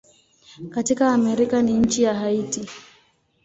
Katika 0.69 1.13
Amerika 1.13 1.61
ni 1.61 1.73
nchi 1.73 2.03
ya 2.03 2.13
Haiti. 2.13 2.69